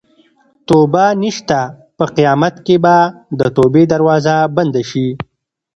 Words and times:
توبه 0.67 1.05
نشته 1.21 1.59
په 1.97 2.05
قیامت 2.15 2.55
کې 2.65 2.75
به 2.83 2.97
د 3.39 3.41
توبې 3.57 3.83
دروازه 3.93 4.35
بنده 4.55 4.81
شي. 4.89 5.07